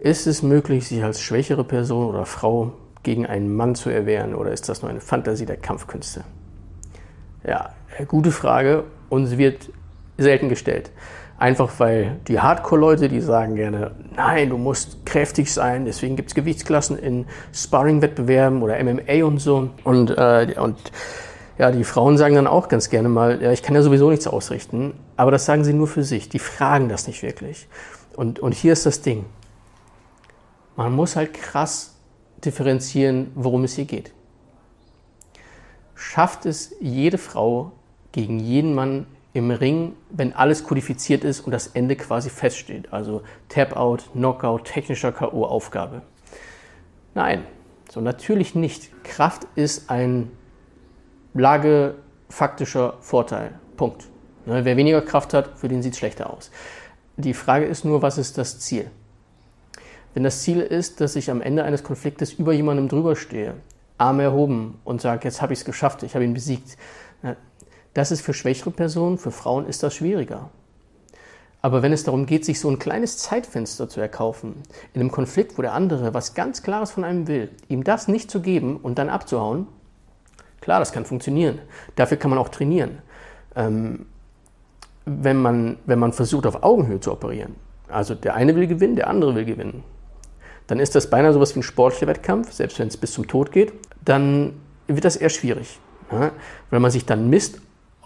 Ist 0.00 0.26
es 0.26 0.42
möglich, 0.42 0.88
sich 0.88 1.04
als 1.04 1.20
schwächere 1.20 1.62
Person 1.62 2.06
oder 2.06 2.24
Frau 2.24 2.72
gegen 3.02 3.26
einen 3.26 3.54
Mann 3.54 3.74
zu 3.74 3.90
erwehren 3.90 4.34
oder 4.34 4.50
ist 4.50 4.66
das 4.70 4.80
nur 4.80 4.90
eine 4.90 5.02
Fantasie 5.02 5.44
der 5.44 5.58
Kampfkünste? 5.58 6.24
Ja, 7.46 7.74
gute 8.08 8.32
Frage 8.32 8.84
und 9.10 9.26
sie 9.26 9.36
wird 9.36 9.70
selten 10.16 10.48
gestellt. 10.48 10.90
Einfach 11.38 11.70
weil 11.78 12.16
die 12.28 12.40
Hardcore-Leute, 12.40 13.08
die 13.08 13.20
sagen 13.20 13.56
gerne, 13.56 13.92
nein, 14.16 14.48
du 14.48 14.56
musst 14.56 15.04
kräftig 15.04 15.52
sein, 15.52 15.84
deswegen 15.84 16.16
gibt 16.16 16.30
es 16.30 16.34
Gewichtsklassen 16.34 16.98
in 16.98 17.26
Sparring-Wettbewerben 17.52 18.62
oder 18.62 18.82
MMA 18.82 19.24
und 19.24 19.38
so. 19.38 19.68
Und, 19.84 20.16
äh, 20.16 20.54
und 20.58 20.78
ja, 21.58 21.70
die 21.70 21.84
Frauen 21.84 22.16
sagen 22.16 22.34
dann 22.34 22.46
auch 22.46 22.68
ganz 22.68 22.88
gerne 22.88 23.10
mal, 23.10 23.42
ja, 23.42 23.52
ich 23.52 23.62
kann 23.62 23.74
ja 23.74 23.82
sowieso 23.82 24.08
nichts 24.10 24.26
ausrichten, 24.26 24.94
aber 25.18 25.30
das 25.30 25.44
sagen 25.44 25.62
sie 25.64 25.74
nur 25.74 25.88
für 25.88 26.04
sich. 26.04 26.30
Die 26.30 26.38
fragen 26.38 26.88
das 26.88 27.06
nicht 27.06 27.22
wirklich. 27.22 27.68
Und, 28.16 28.38
und 28.38 28.54
hier 28.54 28.72
ist 28.72 28.86
das 28.86 29.02
Ding. 29.02 29.26
Man 30.76 30.94
muss 30.94 31.16
halt 31.16 31.34
krass 31.34 31.96
differenzieren, 32.44 33.32
worum 33.34 33.64
es 33.64 33.74
hier 33.74 33.84
geht. 33.84 34.12
Schafft 35.94 36.46
es 36.46 36.74
jede 36.80 37.18
Frau 37.18 37.72
gegen 38.12 38.38
jeden 38.38 38.74
Mann 38.74 39.06
im 39.32 39.50
Ring, 39.50 39.94
wenn 40.10 40.32
alles 40.32 40.64
kodifiziert 40.64 41.24
ist 41.24 41.40
und 41.40 41.52
das 41.52 41.68
Ende 41.68 41.96
quasi 41.96 42.30
feststeht. 42.30 42.92
Also 42.92 43.22
Tap-out, 43.48 44.10
Knockout, 44.12 44.64
technischer 44.64 45.12
K.O.-Aufgabe. 45.12 46.02
Nein, 47.14 47.44
so 47.90 48.00
natürlich 48.00 48.54
nicht. 48.54 48.90
Kraft 49.04 49.46
ist 49.54 49.90
ein 49.90 50.30
lagefaktischer 51.34 52.94
Vorteil. 53.00 53.58
Punkt. 53.76 54.08
Ne, 54.46 54.64
wer 54.64 54.76
weniger 54.76 55.02
Kraft 55.02 55.34
hat, 55.34 55.58
für 55.58 55.68
den 55.68 55.82
sieht 55.82 55.92
es 55.92 55.98
schlechter 55.98 56.30
aus. 56.30 56.50
Die 57.16 57.34
Frage 57.34 57.66
ist 57.66 57.84
nur, 57.84 58.02
was 58.02 58.18
ist 58.18 58.38
das 58.38 58.58
Ziel? 58.58 58.90
Wenn 60.14 60.24
das 60.24 60.42
Ziel 60.42 60.60
ist, 60.60 61.00
dass 61.00 61.16
ich 61.16 61.30
am 61.30 61.40
Ende 61.40 61.64
eines 61.64 61.84
Konfliktes 61.84 62.32
über 62.32 62.52
jemandem 62.52 62.88
drüber 62.88 63.14
stehe, 63.16 63.54
Arme 63.98 64.22
erhoben 64.22 64.80
und 64.84 65.00
sage, 65.00 65.24
jetzt 65.24 65.42
habe 65.42 65.52
ich 65.52 65.60
es 65.60 65.64
geschafft, 65.64 66.02
ich 66.02 66.14
habe 66.14 66.24
ihn 66.24 66.34
besiegt, 66.34 66.76
das 67.94 68.10
ist 68.10 68.22
für 68.22 68.34
schwächere 68.34 68.70
Personen, 68.70 69.18
für 69.18 69.30
Frauen 69.30 69.66
ist 69.66 69.82
das 69.82 69.94
schwieriger. 69.94 70.50
Aber 71.62 71.82
wenn 71.82 71.92
es 71.92 72.04
darum 72.04 72.24
geht, 72.24 72.44
sich 72.44 72.58
so 72.58 72.70
ein 72.70 72.78
kleines 72.78 73.18
Zeitfenster 73.18 73.88
zu 73.88 74.00
erkaufen, 74.00 74.62
in 74.94 75.00
einem 75.00 75.10
Konflikt, 75.10 75.58
wo 75.58 75.62
der 75.62 75.74
andere 75.74 76.14
was 76.14 76.34
ganz 76.34 76.62
Klares 76.62 76.90
von 76.90 77.04
einem 77.04 77.26
will, 77.26 77.50
ihm 77.68 77.84
das 77.84 78.08
nicht 78.08 78.30
zu 78.30 78.40
geben 78.40 78.78
und 78.78 78.98
dann 78.98 79.10
abzuhauen, 79.10 79.66
klar, 80.60 80.78
das 80.78 80.92
kann 80.92 81.04
funktionieren. 81.04 81.58
Dafür 81.96 82.16
kann 82.16 82.30
man 82.30 82.38
auch 82.38 82.48
trainieren. 82.48 82.98
Ähm, 83.54 84.06
wenn, 85.04 85.36
man, 85.36 85.76
wenn 85.84 85.98
man 85.98 86.12
versucht, 86.12 86.46
auf 86.46 86.62
Augenhöhe 86.62 87.00
zu 87.00 87.12
operieren, 87.12 87.56
also 87.88 88.14
der 88.14 88.34
eine 88.34 88.54
will 88.56 88.66
gewinnen, 88.66 88.96
der 88.96 89.08
andere 89.08 89.34
will 89.34 89.44
gewinnen, 89.44 89.84
dann 90.70 90.78
ist 90.78 90.94
das 90.94 91.10
beinahe 91.10 91.32
sowas 91.32 91.56
wie 91.56 91.60
ein 91.60 91.64
sportlicher 91.64 92.06
Wettkampf, 92.06 92.52
selbst 92.52 92.78
wenn 92.78 92.86
es 92.86 92.96
bis 92.96 93.12
zum 93.12 93.26
Tod 93.26 93.50
geht, 93.50 93.72
dann 94.04 94.52
wird 94.86 95.04
das 95.04 95.16
eher 95.16 95.28
schwierig. 95.28 95.80
Ja? 96.12 96.30
Weil 96.70 96.78
man 96.78 96.92
sich 96.92 97.04
dann 97.04 97.28
misst, 97.28 97.60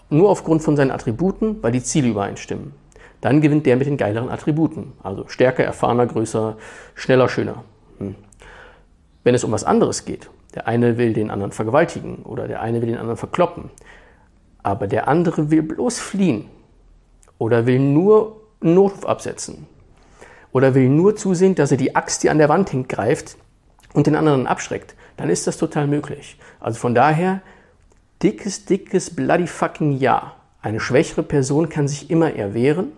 nur 0.09 0.31
aufgrund 0.31 0.63
von 0.63 0.75
seinen 0.75 0.89
Attributen, 0.89 1.61
weil 1.61 1.71
die 1.71 1.83
Ziele 1.83 2.07
übereinstimmen. 2.07 2.73
Dann 3.21 3.41
gewinnt 3.41 3.67
der 3.67 3.75
mit 3.77 3.85
den 3.85 3.97
geileren 3.97 4.29
Attributen. 4.29 4.93
Also 5.03 5.27
stärker, 5.27 5.63
erfahrener, 5.63 6.07
größer, 6.07 6.57
schneller, 6.95 7.29
schöner. 7.29 7.63
Hm. 7.99 8.15
Wenn 9.23 9.35
es 9.35 9.43
um 9.43 9.51
was 9.51 9.63
anderes 9.63 10.05
geht, 10.05 10.31
der 10.55 10.67
eine 10.67 10.97
will 10.97 11.13
den 11.13 11.29
anderen 11.29 11.51
vergewaltigen 11.51 12.23
oder 12.23 12.47
der 12.47 12.61
eine 12.61 12.81
will 12.81 12.89
den 12.89 12.97
anderen 12.97 13.17
verkloppen, 13.17 13.69
aber 14.63 14.87
der 14.87 15.07
andere 15.07 15.51
will 15.51 15.61
bloß 15.61 15.99
fliehen 15.99 16.45
oder 17.37 17.67
will 17.67 17.77
nur 17.79 18.41
einen 18.59 18.73
Notruf 18.73 19.05
absetzen 19.05 19.67
oder 20.55 20.73
will 20.73 20.87
nur 20.87 21.17
zusehen, 21.17 21.53
dass 21.53 21.71
er 21.71 21.75
die 21.75 21.97
Axt, 21.97 22.23
die 22.23 22.29
an 22.29 22.37
der 22.37 22.47
Wand 22.47 22.71
hängt, 22.71 22.87
greift 22.87 23.35
und 23.91 24.07
den 24.07 24.15
anderen 24.15 24.47
abschreckt, 24.47 24.95
dann 25.17 25.29
ist 25.29 25.47
das 25.47 25.57
total 25.57 25.85
möglich. 25.85 26.37
Also 26.61 26.79
von 26.79 26.95
daher 26.95 27.41
dickes, 28.23 28.63
dickes, 28.63 29.13
bloody 29.13 29.47
fucking 29.47 29.97
Ja. 29.97 30.37
Eine 30.61 30.79
schwächere 30.79 31.23
Person 31.23 31.67
kann 31.67 31.89
sich 31.89 32.09
immer 32.09 32.33
erwehren, 32.33 32.93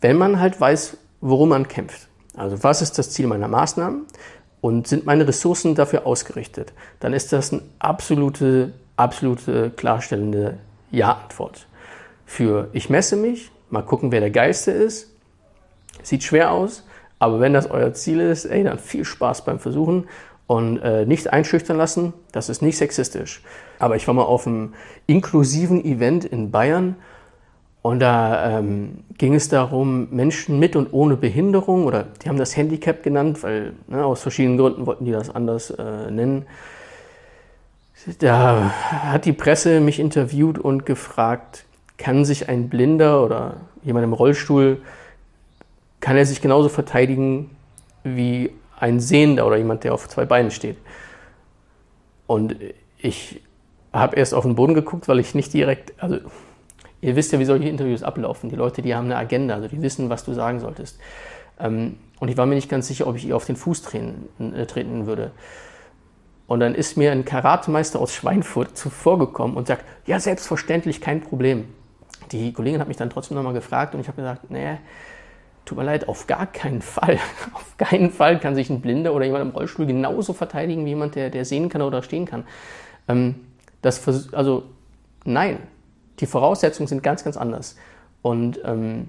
wenn 0.00 0.16
man 0.16 0.38
halt 0.38 0.60
weiß, 0.60 0.96
worum 1.20 1.48
man 1.48 1.66
kämpft. 1.66 2.06
Also 2.36 2.62
was 2.62 2.82
ist 2.82 2.98
das 2.98 3.10
Ziel 3.10 3.26
meiner 3.26 3.48
Maßnahmen 3.48 4.02
und 4.60 4.86
sind 4.86 5.06
meine 5.06 5.26
Ressourcen 5.26 5.74
dafür 5.74 6.06
ausgerichtet? 6.06 6.72
Dann 7.00 7.14
ist 7.14 7.32
das 7.32 7.52
eine 7.52 7.62
absolute, 7.80 8.74
absolute 8.96 9.70
klarstellende 9.70 10.58
Ja-Antwort. 10.92 11.66
Für 12.26 12.68
ich 12.72 12.90
messe 12.90 13.16
mich, 13.16 13.50
mal 13.70 13.82
gucken, 13.82 14.12
wer 14.12 14.20
der 14.20 14.30
Geilste 14.30 14.70
ist. 14.70 15.13
Sieht 16.02 16.22
schwer 16.22 16.52
aus, 16.52 16.84
aber 17.18 17.40
wenn 17.40 17.52
das 17.52 17.70
euer 17.70 17.92
Ziel 17.94 18.20
ist, 18.20 18.44
ey, 18.44 18.64
dann 18.64 18.78
viel 18.78 19.04
Spaß 19.04 19.44
beim 19.44 19.58
Versuchen 19.58 20.08
und 20.46 20.78
äh, 20.78 21.06
nicht 21.06 21.32
einschüchtern 21.32 21.76
lassen. 21.76 22.12
Das 22.32 22.48
ist 22.48 22.62
nicht 22.62 22.76
sexistisch. 22.76 23.42
Aber 23.78 23.96
ich 23.96 24.06
war 24.06 24.14
mal 24.14 24.22
auf 24.22 24.46
einem 24.46 24.74
inklusiven 25.06 25.84
Event 25.84 26.24
in 26.24 26.50
Bayern 26.50 26.96
und 27.84 28.00
da 28.00 28.60
ähm, 28.60 29.04
ging 29.18 29.34
es 29.34 29.50
darum, 29.50 30.08
Menschen 30.10 30.58
mit 30.58 30.74
und 30.74 30.92
ohne 30.92 31.16
Behinderung 31.16 31.84
oder 31.84 32.06
die 32.22 32.30
haben 32.30 32.38
das 32.38 32.56
Handicap 32.56 33.02
genannt, 33.02 33.42
weil 33.42 33.74
ne, 33.88 34.04
aus 34.04 34.22
verschiedenen 34.22 34.56
Gründen 34.56 34.86
wollten 34.86 35.04
die 35.04 35.12
das 35.12 35.34
anders 35.34 35.70
äh, 35.70 36.10
nennen. 36.10 36.46
Da 38.20 38.70
hat 38.90 39.26
die 39.26 39.34
Presse 39.34 39.80
mich 39.80 40.00
interviewt 40.00 40.58
und 40.58 40.86
gefragt, 40.86 41.64
kann 41.98 42.24
sich 42.24 42.48
ein 42.48 42.70
Blinder 42.70 43.22
oder 43.22 43.56
jemand 43.82 44.04
im 44.04 44.12
Rollstuhl, 44.14 44.80
kann 46.04 46.18
er 46.18 46.26
sich 46.26 46.42
genauso 46.42 46.68
verteidigen 46.68 47.56
wie 48.02 48.50
ein 48.78 49.00
Sehender 49.00 49.46
oder 49.46 49.56
jemand, 49.56 49.84
der 49.84 49.94
auf 49.94 50.06
zwei 50.06 50.26
Beinen 50.26 50.50
steht. 50.50 50.76
Und 52.26 52.56
ich 52.98 53.40
habe 53.90 54.16
erst 54.16 54.34
auf 54.34 54.44
den 54.44 54.54
Boden 54.54 54.74
geguckt, 54.74 55.08
weil 55.08 55.18
ich 55.18 55.34
nicht 55.34 55.54
direkt, 55.54 55.94
also 56.02 56.18
ihr 57.00 57.16
wisst 57.16 57.32
ja, 57.32 57.38
wie 57.38 57.46
solche 57.46 57.70
Interviews 57.70 58.02
ablaufen. 58.02 58.50
Die 58.50 58.56
Leute, 58.56 58.82
die 58.82 58.94
haben 58.94 59.06
eine 59.06 59.16
Agenda, 59.16 59.54
also 59.54 59.66
die 59.66 59.80
wissen, 59.80 60.10
was 60.10 60.26
du 60.26 60.34
sagen 60.34 60.60
solltest. 60.60 60.98
Ähm, 61.58 61.96
und 62.20 62.28
ich 62.28 62.36
war 62.36 62.44
mir 62.44 62.56
nicht 62.56 62.68
ganz 62.68 62.86
sicher, 62.86 63.06
ob 63.06 63.16
ich 63.16 63.26
ihr 63.26 63.34
auf 63.34 63.46
den 63.46 63.56
Fuß 63.56 63.80
treten, 63.80 64.28
äh, 64.54 64.66
treten 64.66 65.06
würde. 65.06 65.30
Und 66.46 66.60
dann 66.60 66.74
ist 66.74 66.98
mir 66.98 67.12
ein 67.12 67.24
Karatemeister 67.24 67.98
aus 67.98 68.12
Schweinfurt 68.12 68.76
zuvorgekommen 68.76 69.56
und 69.56 69.68
sagt, 69.68 69.86
ja, 70.04 70.20
selbstverständlich, 70.20 71.00
kein 71.00 71.22
Problem. 71.22 71.64
Die 72.30 72.52
Kollegin 72.52 72.82
hat 72.82 72.88
mich 72.88 72.98
dann 72.98 73.08
trotzdem 73.08 73.38
nochmal 73.38 73.54
gefragt 73.54 73.94
und 73.94 74.02
ich 74.02 74.08
habe 74.08 74.20
gesagt, 74.20 74.50
nee, 74.50 74.76
Tut 75.64 75.78
mir 75.78 75.84
leid, 75.84 76.08
auf 76.08 76.26
gar 76.26 76.46
keinen 76.46 76.82
Fall. 76.82 77.18
Auf 77.54 77.76
keinen 77.78 78.10
Fall 78.10 78.38
kann 78.38 78.54
sich 78.54 78.68
ein 78.68 78.80
Blinder 78.80 79.14
oder 79.14 79.24
jemand 79.24 79.42
im 79.42 79.50
Rollstuhl 79.50 79.86
genauso 79.86 80.32
verteidigen 80.32 80.84
wie 80.84 80.90
jemand, 80.90 81.14
der, 81.14 81.30
der 81.30 81.44
sehen 81.44 81.70
kann 81.70 81.80
oder 81.82 82.02
stehen 82.02 82.26
kann. 82.26 82.44
Ähm, 83.08 83.36
das, 83.82 84.32
also 84.32 84.64
nein, 85.24 85.58
die 86.20 86.26
Voraussetzungen 86.26 86.86
sind 86.86 87.02
ganz, 87.02 87.24
ganz 87.24 87.36
anders. 87.36 87.76
Und 88.22 88.60
ähm, 88.64 89.08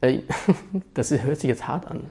äh, 0.00 0.20
das 0.94 1.10
hört 1.10 1.40
sich 1.40 1.48
jetzt 1.48 1.66
hart 1.66 1.86
an. 1.86 2.10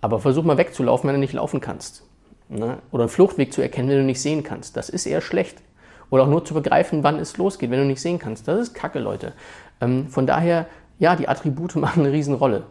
Aber 0.00 0.20
versuch 0.20 0.44
mal 0.44 0.58
wegzulaufen, 0.58 1.08
wenn 1.08 1.14
du 1.14 1.20
nicht 1.20 1.32
laufen 1.32 1.60
kannst. 1.60 2.02
Ne? 2.48 2.78
Oder 2.92 3.04
einen 3.04 3.10
Fluchtweg 3.10 3.52
zu 3.52 3.62
erkennen, 3.62 3.88
wenn 3.88 3.98
du 3.98 4.04
nicht 4.04 4.20
sehen 4.20 4.42
kannst. 4.42 4.76
Das 4.76 4.88
ist 4.88 5.06
eher 5.06 5.20
schlecht. 5.20 5.62
Oder 6.10 6.24
auch 6.24 6.28
nur 6.28 6.44
zu 6.44 6.54
begreifen, 6.54 7.02
wann 7.02 7.18
es 7.18 7.36
losgeht, 7.36 7.70
wenn 7.70 7.80
du 7.80 7.86
nicht 7.86 8.00
sehen 8.00 8.18
kannst. 8.18 8.46
Das 8.46 8.60
ist 8.60 8.74
Kacke, 8.74 8.98
Leute. 8.98 9.32
Ähm, 9.80 10.08
von 10.08 10.26
daher 10.26 10.66
ja, 10.98 11.16
die 11.16 11.28
Attribute 11.28 11.76
machen 11.76 12.04
eine 12.04 12.12
Riesenrolle. 12.12 12.64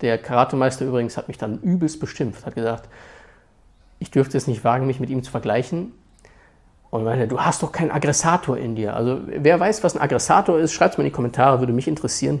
Der 0.00 0.18
Karatemeister 0.18 0.84
übrigens 0.84 1.16
hat 1.16 1.28
mich 1.28 1.38
dann 1.38 1.60
übelst 1.60 2.00
bestimmt, 2.00 2.44
hat 2.44 2.54
gesagt, 2.54 2.88
ich 3.98 4.10
dürfte 4.10 4.36
es 4.36 4.46
nicht 4.46 4.64
wagen, 4.64 4.86
mich 4.86 5.00
mit 5.00 5.10
ihm 5.10 5.22
zu 5.22 5.30
vergleichen. 5.30 5.92
Und 6.90 7.02
meinte, 7.04 7.26
du 7.26 7.40
hast 7.40 7.62
doch 7.62 7.72
keinen 7.72 7.90
Aggressator 7.90 8.56
in 8.56 8.76
dir. 8.76 8.94
Also 8.94 9.20
wer 9.26 9.58
weiß, 9.58 9.82
was 9.82 9.96
ein 9.96 10.02
Aggressator 10.02 10.60
ist, 10.60 10.72
schreibt 10.72 10.94
es 10.94 10.98
mir 10.98 11.02
in 11.02 11.10
die 11.10 11.14
Kommentare, 11.14 11.58
würde 11.58 11.72
mich 11.72 11.88
interessieren. 11.88 12.40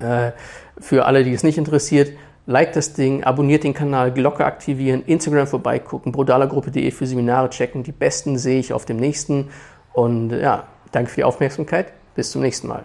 Äh, 0.00 0.32
für 0.80 1.04
alle, 1.06 1.22
die 1.22 1.32
es 1.32 1.44
nicht 1.44 1.58
interessiert, 1.58 2.10
like 2.46 2.72
das 2.72 2.94
Ding, 2.94 3.22
abonniert 3.22 3.62
den 3.62 3.74
Kanal, 3.74 4.12
Glocke 4.12 4.44
aktivieren, 4.44 5.04
Instagram 5.04 5.46
vorbeigucken, 5.46 6.10
brudalergruppe.de 6.10 6.90
für 6.90 7.06
Seminare 7.06 7.50
checken. 7.50 7.84
Die 7.84 7.92
besten 7.92 8.38
sehe 8.38 8.58
ich 8.58 8.72
auf 8.72 8.84
dem 8.84 8.96
nächsten. 8.96 9.50
Und 9.92 10.30
ja, 10.30 10.64
danke 10.90 11.10
für 11.10 11.16
die 11.16 11.24
Aufmerksamkeit. 11.24 11.92
Bis 12.16 12.32
zum 12.32 12.42
nächsten 12.42 12.66
Mal. 12.66 12.84